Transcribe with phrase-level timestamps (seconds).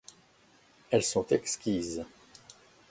[0.89, 2.03] Elles sont exquises.